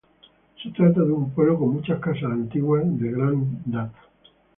[0.63, 3.99] Se trata de un pueblo con muchas casas antiguas de gran data.